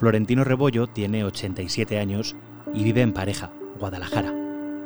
[0.00, 2.34] Florentino Rebollo tiene 87 años
[2.72, 4.32] y vive en Pareja, Guadalajara.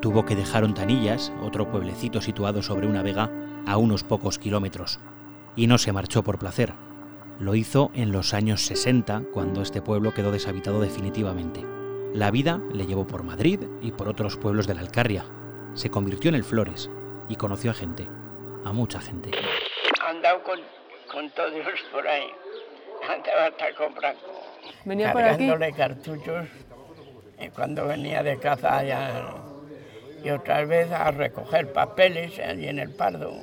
[0.03, 3.31] Tuvo que dejar Ontanillas, otro pueblecito situado sobre una vega
[3.65, 4.99] a unos pocos kilómetros,
[5.55, 6.73] y no se marchó por placer.
[7.39, 11.65] Lo hizo en los años 60, cuando este pueblo quedó deshabitado definitivamente.
[12.13, 15.27] La vida le llevó por Madrid y por otros pueblos de la Alcarria.
[15.75, 16.91] Se convirtió en el Flores
[17.29, 18.09] y conoció a gente,
[18.65, 19.31] a mucha gente.
[20.05, 20.59] Andado con,
[21.13, 21.53] con todos
[21.93, 22.27] por ahí.
[23.09, 24.34] Andaba hasta comprando.
[24.85, 25.47] Venía por aquí.
[25.47, 26.47] cargándole cartuchos
[27.39, 29.11] eh, cuando venía de caza allá.
[30.23, 33.35] Y otra vez a recoger papeles allí en el Pardo.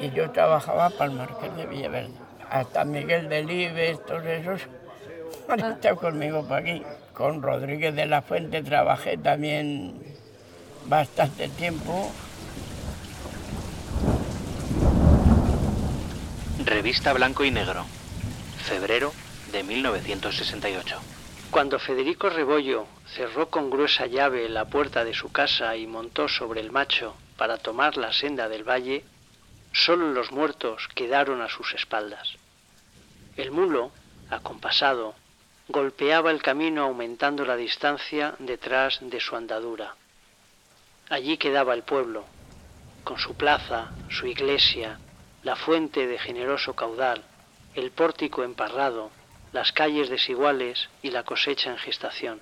[0.00, 2.12] Y yo trabajaba para el Marqués de Villaverde.
[2.50, 4.60] Hasta Miguel Delibes, todos esos
[5.48, 6.82] han estado conmigo por aquí.
[7.12, 10.02] Con Rodríguez de la Fuente trabajé también
[10.86, 12.10] bastante tiempo.
[16.64, 17.84] Revista Blanco y Negro,
[18.56, 19.12] febrero
[19.54, 21.00] de 1968.
[21.52, 26.60] Cuando Federico Rebollo cerró con gruesa llave la puerta de su casa y montó sobre
[26.60, 29.04] el macho para tomar la senda del valle,
[29.72, 32.34] solo los muertos quedaron a sus espaldas.
[33.36, 33.92] El mulo,
[34.28, 35.14] acompasado,
[35.68, 39.94] golpeaba el camino aumentando la distancia detrás de su andadura.
[41.10, 42.24] Allí quedaba el pueblo,
[43.04, 44.98] con su plaza, su iglesia,
[45.44, 47.22] la fuente de generoso caudal,
[47.76, 49.12] el pórtico emparrado,
[49.54, 52.40] las calles desiguales y la cosecha en gestación.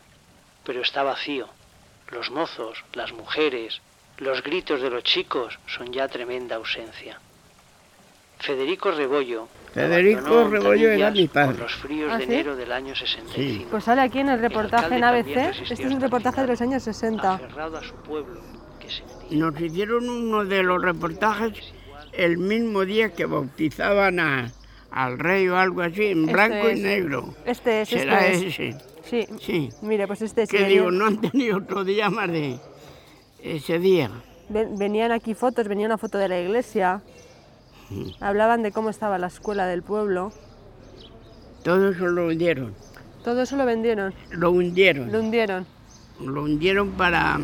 [0.65, 1.47] Pero está vacío.
[2.11, 3.81] Los mozos, las mujeres,
[4.17, 7.21] los gritos de los chicos son ya tremenda ausencia.
[8.39, 9.47] Federico Rebollo.
[9.75, 11.53] Federico Rebollo era mi padre.
[11.53, 12.33] Por los fríos ¿Ah, de sí?
[12.33, 13.69] enero del año 65.
[13.71, 15.37] Pues sale aquí en el reportaje en ABC.
[15.71, 17.35] Este es un reportaje de los años 60.
[17.35, 18.41] Aferrado a su pueblo,
[18.81, 21.73] que sentía Nos hicieron uno de los reportajes
[22.13, 24.51] el mismo día que bautizaban a-
[24.93, 26.79] al rey o algo así, en Este blanco es.
[26.79, 27.35] y negro.
[27.47, 28.59] Este es, Será este es.
[28.61, 28.79] ese.
[29.05, 29.27] Sí.
[29.41, 29.69] Sí.
[29.83, 30.49] Mire, pues este es.
[30.51, 32.59] Que digo, no han tenido otro día más de
[33.43, 34.11] ese día.
[34.49, 37.03] ven- Venían aquí fotos, venía una foto de la iglesia.
[38.21, 40.33] Hablaban de cómo estaba la escuela del pueblo.
[41.65, 42.75] Todo eso lo hundieron.
[43.25, 45.13] Todo eso lo vendieron, Lo hundieron.
[45.13, 45.67] lo hundieron.
[46.21, 47.39] Lo hundieron para,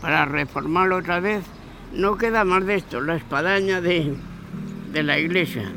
[0.00, 1.44] para reformarlo otra vez.
[1.92, 4.14] No queda más de esto, la espadaña de,
[4.92, 5.70] de la iglesia.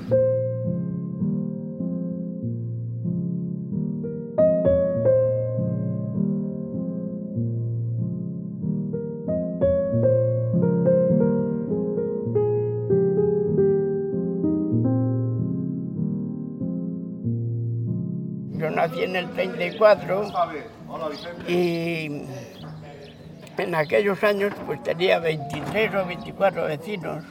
[18.87, 20.31] Nací en el 34
[21.47, 22.23] y
[23.57, 27.23] en aquellos años pues tenía 23 o 24 vecinos,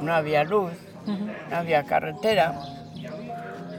[0.00, 0.72] no había luz,
[1.06, 2.58] no había carretera.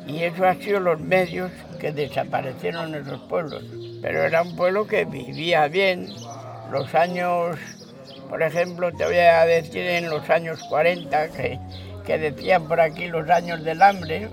[0.06, 1.50] Y eso ha sido los medios
[1.80, 3.64] que desaparecieron en esos pueblos.
[4.02, 6.10] Pero era un pueblo que vivía bien,
[6.72, 7.58] los años,
[8.30, 11.60] por ejemplo, te voy a decir en los años 40, que,
[12.06, 14.30] que decían por aquí los años del hambre,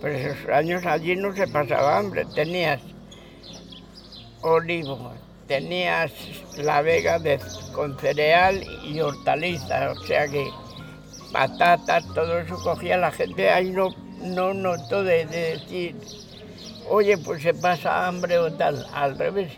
[0.00, 2.80] pues esos años allí no se pasaba hambre, tenías
[4.42, 5.12] olivo,
[5.46, 6.10] tenías
[6.56, 7.18] la vega
[7.74, 10.48] con cereal y hortalizas, o sea que
[11.32, 13.90] patatas, todo eso cogía la gente, ahí no,
[14.22, 15.96] no notó de, de decir,
[16.88, 19.52] oye, pues se pasa hambre o tal, al revés.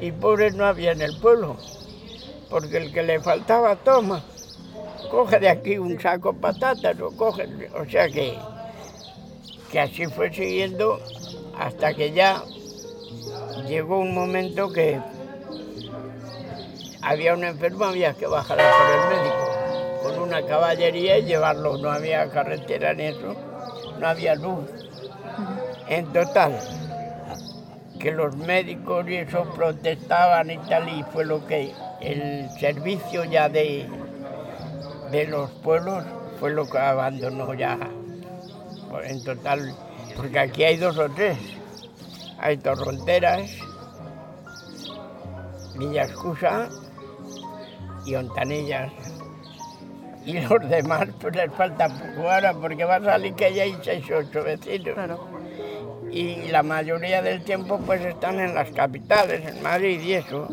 [0.00, 1.56] Y pobres no había en el pueblo,
[2.50, 4.22] porque el que le faltaba, toma,
[5.10, 8.36] coge de aquí un saco de patatas o coge, o sea que,
[9.74, 11.00] que así fue siguiendo
[11.58, 12.44] hasta que ya
[13.66, 15.00] llegó un momento que
[17.02, 21.76] había un enfermo, había que bajar a por el médico con una caballería y llevarlo.
[21.78, 23.34] No había carretera ni eso,
[23.98, 24.70] no había luz.
[25.88, 26.56] En total,
[27.98, 33.48] que los médicos y eso protestaban y tal, y fue lo que el servicio ya
[33.48, 33.88] de,
[35.10, 36.04] de los pueblos
[36.38, 37.76] fue lo que abandonó ya.
[39.02, 39.74] En total,
[40.16, 41.38] porque aquí hay dos o tres.
[42.38, 43.50] Hay Torronteras,
[45.78, 46.68] Villascusa
[48.06, 48.92] y Ontanillas.
[50.26, 53.76] Y los demás pues les falta poco ahora porque va a salir que ya hay
[53.82, 54.94] seis o ocho vecinos.
[54.94, 55.28] Claro.
[56.10, 60.48] Y la mayoría del tiempo pues están en las capitales, en Madrid y eso.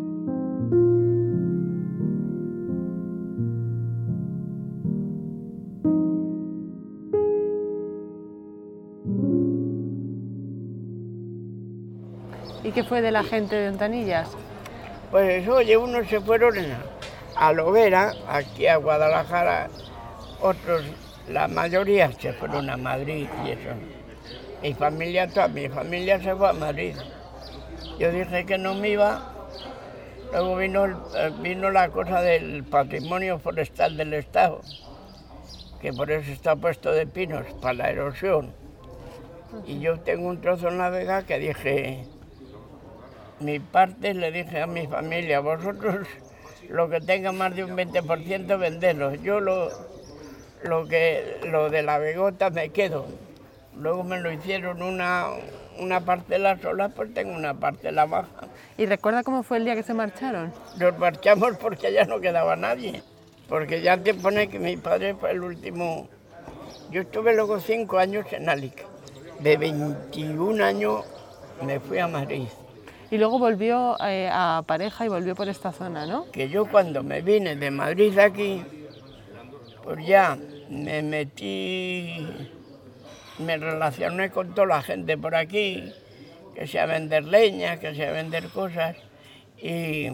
[12.81, 14.27] Qué fue de la gente de Ontanillas?
[15.11, 16.55] Pues oye, unos se fueron
[17.35, 19.69] a, Lovera, aquí a Guadalajara,
[20.39, 20.83] otros,
[21.27, 23.69] la mayoría se fueron a Madrid y eso.
[24.63, 26.95] Mi familia, toda mi familia se fue a Madrid.
[27.99, 29.31] Yo dije que no me iba.
[30.31, 30.85] Luego vino,
[31.15, 34.61] eh, vino la cosa del patrimonio forestal del Estado,
[35.81, 38.53] que por eso está puesto de pinos, para la erosión.
[39.67, 42.07] Y yo tengo un trozo en la vega que dije,
[43.41, 46.07] mi parte le dije a mi familia, vosotros
[46.69, 49.13] lo que tenga más de un 20% vendedlo.
[49.15, 49.69] Yo lo,
[50.63, 53.05] lo, que, lo de la vegota me quedo.
[53.75, 55.27] Luego me lo hicieron una,
[55.79, 58.47] una parcela sola, pues tengo una parcela baja.
[58.77, 60.53] ¿Y recuerda cómo fue el día que se marcharon?
[60.77, 63.01] Nos marchamos porque ya no quedaba nadie.
[63.49, 66.07] Porque ya te pone que mi padre fue el último.
[66.89, 68.85] Yo estuve luego cinco años en Alic.
[69.39, 71.03] De 21 años
[71.65, 72.47] me fui a Madrid.
[73.11, 76.31] Y luego volvió eh, a pareja y volvió por esta zona, ¿no?
[76.31, 78.63] Que yo cuando me vine de Madrid aquí,
[79.83, 80.37] pues ya
[80.69, 82.25] me metí,
[83.37, 85.91] me relacioné con toda la gente por aquí,
[86.55, 88.95] que sea vender leña, que sea vender cosas,
[89.61, 90.07] y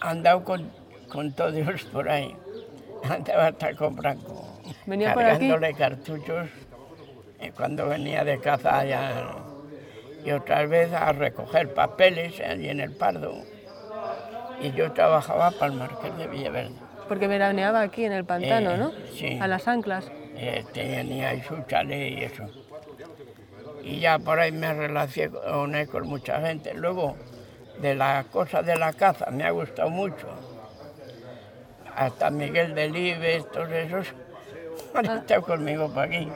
[0.00, 0.70] andado con,
[1.10, 2.36] con todos por ahí.
[3.10, 5.50] Andaba hasta con Franco, Venía por aquí.
[5.76, 6.48] cartuchos
[7.40, 9.34] eh, cuando venía de caza allá,
[10.24, 13.34] y otras veces a recoger papeles allí en el Pardo.
[14.60, 16.74] Y yo trabajaba para el Marqués de Villaverde.
[17.08, 18.92] Porque veraneaba aquí en el pantano, Eh, ¿no?
[19.12, 19.38] sí.
[19.40, 20.10] A las anclas.
[20.36, 22.44] Eh, tenía ahí su chalet y eso.
[23.82, 26.72] Y ya por ahí me relacioné con mucha gente.
[26.74, 27.16] Luego,
[27.80, 30.28] de la cosa de la caza, me ha gustado mucho.
[31.96, 34.14] Hasta Miguel Delibes, todos esos,
[34.94, 36.28] han estado conmigo para aquí.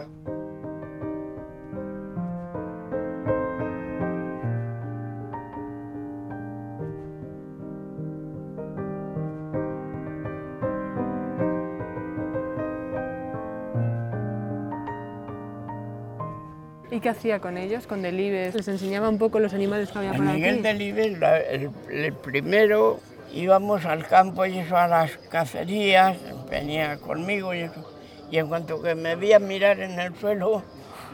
[17.07, 18.53] Qué hacía con ellos, con Delibes?
[18.57, 20.63] Les enseñaba un poco los animales que había por Miguel aquí.
[20.63, 22.99] Delibes, la- el, el primero,
[23.33, 26.17] íbamos al campo y eso, a las cacerías,
[26.51, 27.93] venía conmigo y eso.
[28.29, 30.65] Y en cuanto que me veía mirar en el suelo,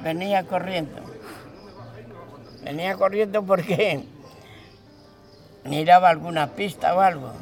[0.03, 0.99] venía corriendo.
[2.65, 4.05] Venía corriendo porque
[5.65, 7.33] miraba alguna pista o algo.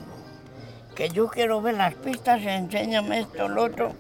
[0.97, 3.93] Que yo quiero ver las pistas, enséñame esto, lo otro.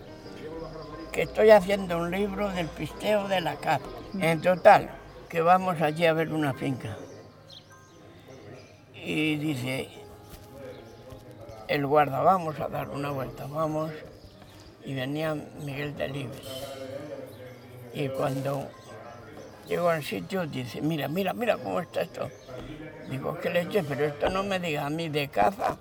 [1.12, 3.85] Que estoy haciendo un libro del pisteo de la caza.
[4.19, 4.91] En total,
[5.29, 6.97] que vamos allí a ver una finca.
[8.95, 9.89] Y dice,
[11.69, 13.93] el guarda, vamos a dar una vuelta, vamos.
[14.85, 16.43] Y venía Miguel Delibes.
[17.95, 18.69] Y cuando
[19.69, 22.29] llego al sitio, dice, mira, mira, mira cómo está esto.
[23.09, 23.85] Digo, ¿qué leche?
[23.85, 25.77] Pero esto no me diga a mí de caza.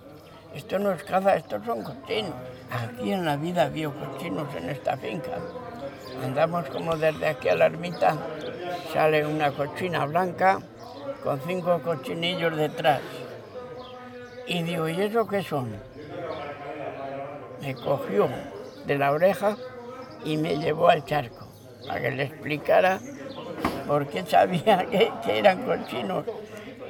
[0.53, 2.33] Esto no es caza, estos son cochinos.
[2.71, 5.39] Aquí en la vida había cochinos en esta finca.
[6.23, 8.17] Andamos como desde aquí a la ermita,
[8.93, 10.59] sale una cochina blanca
[11.23, 13.01] con cinco cochinillos detrás.
[14.47, 15.75] Y digo, ¿y eso qué son?
[17.61, 18.29] Me cogió
[18.85, 19.57] de la oreja
[20.23, 21.47] y me llevó al charco
[21.87, 22.99] para que le explicara
[23.87, 24.85] por qué sabía
[25.25, 26.25] que, eran cochinos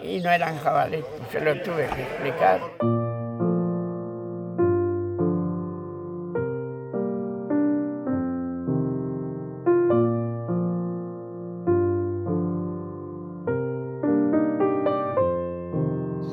[0.03, 1.05] y no eran jabalíes.
[1.31, 2.59] Se lo tuve que explicar.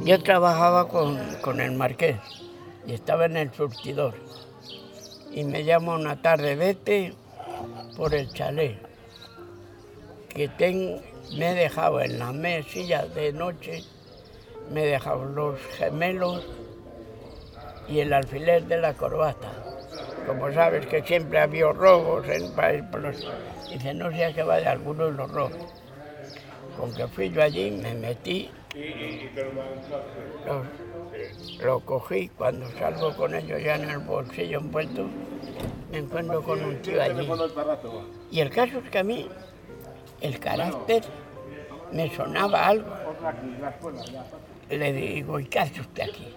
[0.06, 2.16] Yo trabajaba con, con el marqués
[2.86, 4.14] y estaba en el surtidor.
[5.32, 7.12] Y me llama una tarde, vete
[7.96, 8.78] por el chalet,
[10.28, 11.02] que ten-
[11.36, 13.82] me he dejado en la mesilla de noche,
[14.70, 16.46] me he dejado los gemelos
[17.88, 19.50] y el alfiler de la corbata.
[20.24, 23.26] Como sabes que siempre había robos en país, por los-
[23.72, 25.58] dice, no sea que vaya alguno y los robe.
[26.78, 28.48] Con que fui yo allí, me metí
[30.46, 30.64] lo,
[31.64, 35.06] lo cogí cuando salgo con ellos ya en el bolsillo envuelto,
[35.90, 37.28] me encuentro con un tío allí.
[38.30, 39.28] Y el caso es que a mí
[40.20, 41.02] el carácter
[41.92, 42.92] me sonaba algo.
[44.68, 46.34] Le digo, ¿y qué hace usted aquí?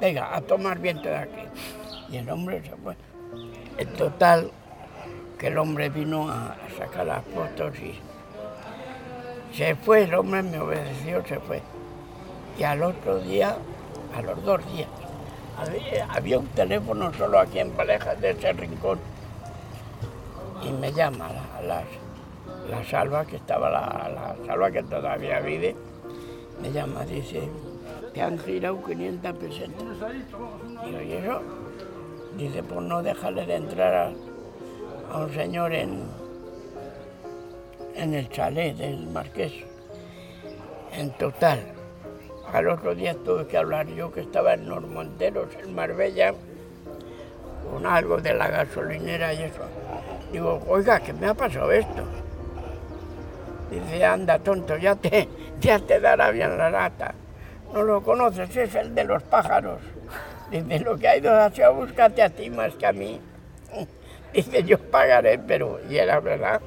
[0.00, 1.42] Venga, a tomar viento de aquí.
[2.10, 2.96] Y el hombre se fue.
[3.78, 4.50] En total,
[5.38, 7.98] que el hombre vino a sacar las fotos y
[9.56, 11.62] se fue, el hombre me obedeció, se fue.
[12.58, 13.56] Y al otro día,
[14.14, 14.88] a los dos días,
[16.08, 18.98] había, un teléfono solo aquí en Palejas de ese rincón.
[20.62, 21.28] Y me llama
[21.62, 21.84] la,
[22.68, 25.74] la, salva, que estaba la, la salva que todavía vive,
[26.60, 27.48] me llama, dice,
[28.12, 29.82] te han girado 500 pesetas.
[30.84, 31.42] Digo, ¿y eso?
[32.36, 34.12] Dice, pues no dejarle de entrar a,
[35.14, 36.02] a un señor en,
[37.94, 39.52] en el chalet del marqués.
[40.92, 41.60] En total,
[42.54, 46.34] al otro día tuve que hablar yo que estaba en los Monteros, en Marbella,
[47.70, 49.62] con algo de la gasolinera y eso.
[50.32, 52.04] Digo, oiga, ¿qué me ha pasado esto?
[53.70, 55.28] Dice, anda, tonto, ya te,
[55.60, 57.14] ya te dará bien la lata.
[57.72, 59.80] No lo conoces, es el de los pájaros.
[60.50, 63.20] Dice, lo que ha ido hacia búscate a ti más que a mí.
[64.34, 65.78] Dice, yo pagaré, pero...
[65.88, 66.60] Y era verdad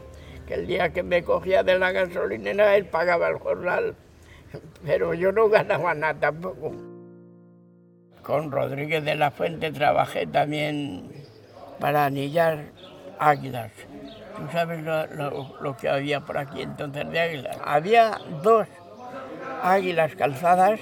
[0.47, 3.95] que el día que me cogía de la gasolinera, él pagaba el jornal.
[4.85, 6.71] Pero yo no ganaba nada tampoco.
[8.21, 11.11] Con Rodríguez de la Fuente trabajé también
[11.79, 12.71] para anillar
[13.19, 13.71] águilas.
[14.37, 15.05] ¿Tú sabes lo,
[15.61, 17.57] lo que había por aquí entonces de águilas?
[17.63, 18.67] Había dos
[19.61, 20.79] águilas calzadas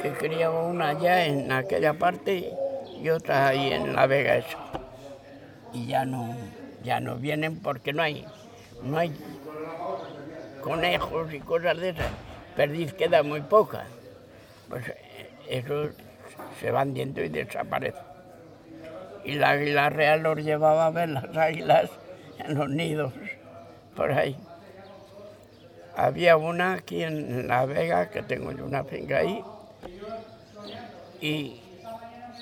[0.00, 2.52] que criaba una allá en aquella parte
[3.00, 4.58] y otra ahí en la Vega eso.
[5.72, 6.34] Y ya no,
[6.82, 8.26] ya no vienen porque no hay,
[8.82, 9.12] no hay
[10.60, 12.10] conejos y cosas de esas.
[12.56, 13.84] Perdiz queda muy poca.
[14.68, 15.90] Pues eh, eso
[16.60, 18.02] se van yendo y desaparecen.
[19.24, 21.90] Y la águila real los llevaba a ver las águilas
[22.38, 23.12] en los nidos,
[23.94, 24.36] por ahí.
[25.96, 29.44] Había una aquí en La Vega, que tengo yo una finca ahí,
[31.20, 31.60] y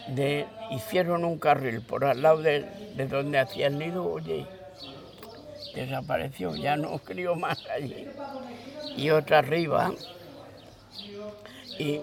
[0.08, 2.64] de, hicieron un carril por al lado de,
[3.10, 4.46] donde hacía el nido, oye,
[5.80, 8.06] desapareció, ya no crió más allí.
[8.97, 9.92] Y otra arriba,
[11.78, 12.00] y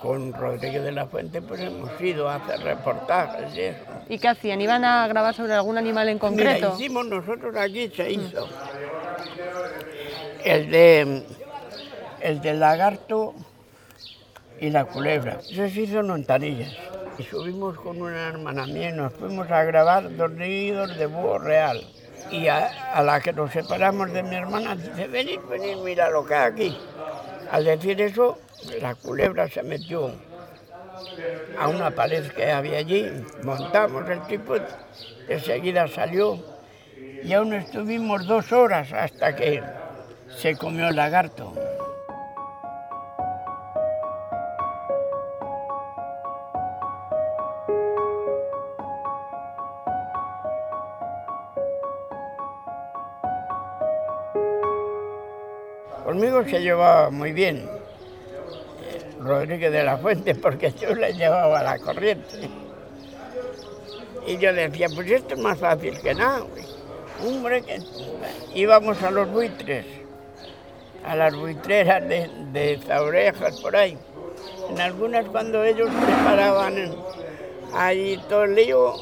[0.00, 3.80] con Rodríguez de la Fuente pues hemos ido a hacer reportajes y eso.
[4.08, 4.60] ¿Y qué hacían?
[4.60, 6.54] ¿Iban a grabar sobre algún animal en concreto?
[6.54, 8.48] Mira, hicimos nosotros aquí, se hizo.
[10.44, 11.24] El de
[12.20, 13.34] el del lagarto
[14.60, 15.40] y la culebra.
[15.40, 16.72] Eso se hizo en Montanillas.
[17.18, 21.38] Y subimos con una hermana mía y nos fuimos a grabar dos nidos de búho
[21.38, 21.82] real.
[22.30, 26.34] Y a, la que nos separamos de mi hermana dice, venid, venid, mira lo que
[26.34, 26.78] hay aquí.
[27.50, 28.38] Al decir eso,
[28.80, 30.10] la culebra se metió
[31.58, 33.10] a una pared que había allí,
[33.42, 34.54] montamos el tipo,
[35.28, 36.38] enseguida salió
[37.22, 39.62] y aún estuvimos dos horas hasta que
[40.36, 41.54] se comió el lagarto.
[56.48, 57.68] Se llevaba muy bien
[59.24, 62.48] Rodríguez de la Fuente porque yo le llevaba la corriente.
[64.26, 66.44] Y yo decía, pues esto es más fácil que nada.
[67.24, 67.78] Hombre, que
[68.54, 69.86] íbamos a los buitres,
[71.06, 73.96] a las buitreras de, de Zaurejas por ahí.
[74.70, 76.94] En algunas cuando ellos preparaban
[77.74, 78.94] ahí todo el lío,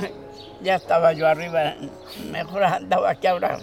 [0.62, 1.74] ya estaba yo arriba,
[2.30, 3.58] mejor andaba que ahora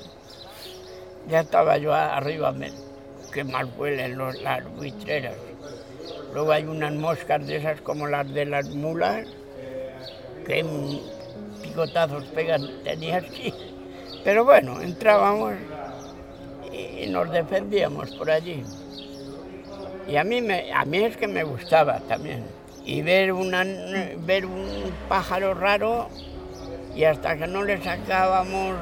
[1.28, 2.54] ya estaba yo arriba,
[3.30, 5.36] que mal huelen las buitreras.
[6.34, 9.28] Luego hay unas moscas de esas como las de las mulas,
[10.46, 10.66] que
[11.62, 13.54] picotazos pegan, tenías que...
[14.24, 15.54] Pero bueno, entrábamos
[16.72, 18.64] y nos defendíamos por allí.
[20.08, 20.42] Y a mí,
[20.74, 22.44] a mí es que me gustaba también.
[22.84, 23.64] Y ver, una,
[24.18, 26.10] ver un pájaro raro
[26.96, 28.76] y hasta que no le sacábamos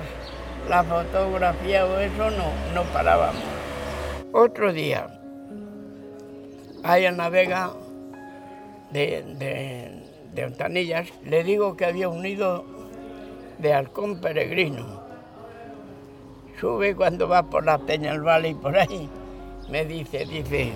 [0.69, 3.56] la fotografía o eso, no, no parábamos.
[4.33, 5.07] Otro día,
[6.83, 7.71] ahí en la vega
[8.91, 10.03] de, de,
[10.33, 12.65] de le digo que había un nido
[13.57, 15.01] de halcón peregrino.
[16.59, 19.09] Sube cuando va por la Peñalbala y por ahí,
[19.69, 20.73] me dice, dice,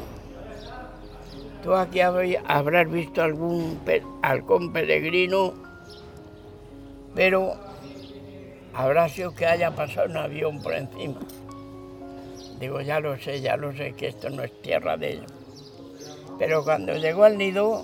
[1.62, 3.82] tú aquí habrás visto algún
[4.22, 5.54] halcón peregrino,
[7.14, 7.56] pero
[8.74, 11.20] habrá sido que haya pasado un avión por encima.
[12.62, 15.32] Digo, ya lo sé, ya lo sé que esto no es tierra de ellos.
[16.38, 17.82] Pero cuando llegó al nido,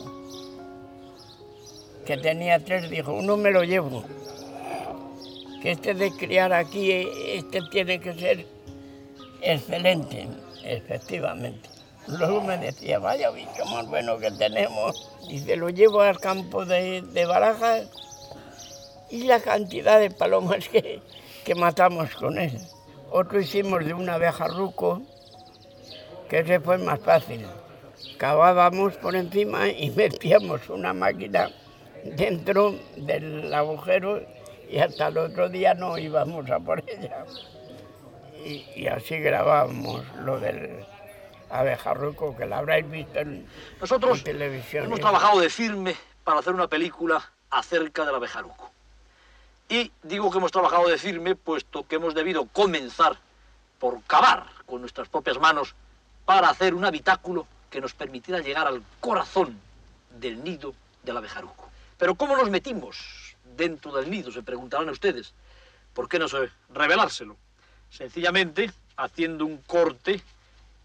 [2.06, 4.04] que tenía tres, dijo, uno me lo llevo.
[5.64, 8.46] Que este de criar aquí, este tiene que ser
[9.42, 10.28] excelente,
[10.64, 11.68] efectivamente.
[12.06, 15.12] Luego me decía, vaya bicho más bueno que tenemos.
[15.28, 17.90] Y se lo llevo al campo de, de Barajas
[19.10, 21.02] y la cantidad de palomas que,
[21.44, 22.60] que matamos con él.
[23.20, 25.02] Otro hicimos de una abeja ruco,
[26.30, 27.48] que ese fue más fácil.
[28.20, 31.50] Cavábamos por encima y metíamos una máquina
[32.04, 34.22] dentro del agujero
[34.70, 37.26] y hasta el otro día no íbamos a por ella.
[38.46, 40.86] Y, así grabábamos lo del
[41.50, 43.48] abejarruco, que la habréis visto en,
[43.82, 44.86] Nosotros televisión.
[44.86, 48.77] Hemos trabajado de firme para hacer una película acerca del abejaruco.
[49.70, 53.18] Y digo que hemos trabajado de firme, puesto que hemos debido comenzar
[53.80, 55.76] por cavar con nuestras propias manos
[56.26, 59.60] para hacer un habitáculo que nos permitiera llegar al corazón
[60.20, 61.70] del nido del abejaruco.
[61.98, 64.32] Pero ¿cómo nos metimos dentro del nido?
[64.32, 65.34] Se preguntarán ustedes.
[65.94, 66.28] ¿Por qué no
[66.74, 67.36] revelárselo?
[67.90, 70.22] Sencillamente haciendo un corte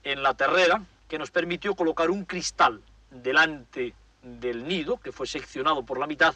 [0.02, 5.84] en la terrera que nos permitió colocar un cristal delante del nido, que fue seccionado
[5.84, 6.34] por la mitad,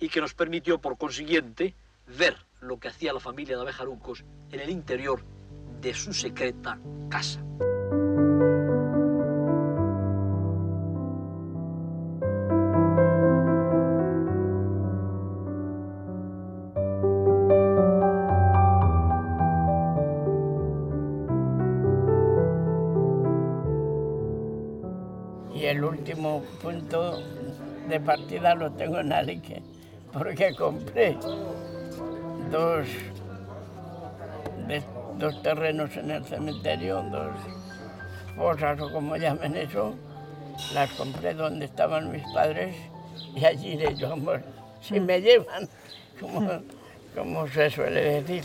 [0.00, 1.74] y que nos permitió, por consiguiente,
[2.06, 5.22] ver lo que hacía la familia de abejarucos en el interior
[5.80, 7.40] de su secreta casa.
[25.54, 27.22] Y el último punto
[27.88, 29.62] de partida lo tengo en Alique,
[30.12, 31.16] porque compré
[32.54, 32.86] dos,
[34.68, 34.82] de-
[35.18, 37.34] dos terrenos en el cementerio, dos
[38.36, 39.94] fosas o como llamen eso,
[40.72, 42.76] las compré donde estaban mis padres
[43.34, 44.40] y allí iré yo, amor,
[44.80, 45.68] si me llevan,
[46.20, 46.48] como,
[47.14, 48.44] como se suele decir.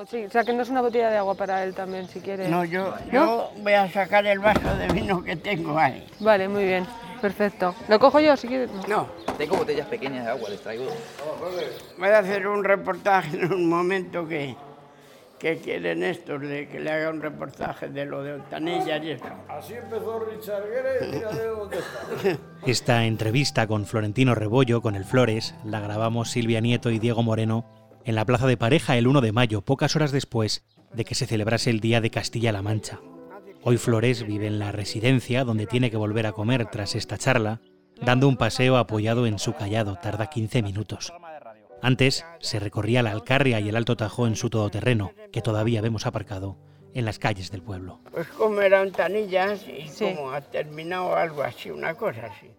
[0.00, 2.48] O sí, sáquenos una botella de agua para él también, si quiere.
[2.48, 6.06] No, yo, yo voy a sacar el vaso de vino que tengo ahí.
[6.20, 6.86] Vale, muy bien.
[7.20, 7.74] Perfecto.
[7.86, 8.70] ¿Lo cojo yo, si quieres?
[8.88, 10.86] No, Tengo botellas pequeñas de agua, les traigo.
[11.98, 14.56] voy a hacer un reportaje en un momento que,
[15.38, 19.26] que quieren estos, de que le haga un reportaje de lo de Ontanillas y eso.
[19.48, 22.38] Así empezó Richard Gere y mira de dónde está.
[22.66, 27.79] Esta entrevista con Florentino Rebollo, con el Flores, la grabamos Silvia Nieto y Diego Moreno
[28.04, 31.26] en la Plaza de Pareja el 1 de mayo, pocas horas después de que se
[31.26, 33.00] celebrase el Día de Castilla-La Mancha.
[33.62, 37.60] Hoy Flores vive en la residencia donde tiene que volver a comer tras esta charla,
[38.00, 41.12] dando un paseo apoyado en su callado, tarda 15 minutos.
[41.82, 46.06] Antes se recorría la Alcarria y el Alto Tajo en su todoterreno, que todavía vemos
[46.06, 46.58] aparcado
[46.92, 48.00] en las calles del pueblo.
[48.10, 50.12] Pues como era Ontanillas y Sí.
[50.14, 52.50] como ha terminado algo así, una cosa así.